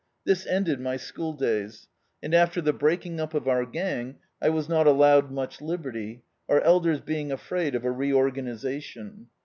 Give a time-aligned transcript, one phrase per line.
[0.25, 1.87] This ended my schooldays;
[2.23, 6.59] and after the breaking up of our gang, I was not allowed much liberty, our
[6.61, 9.27] elders being afraid of a reorgani sation.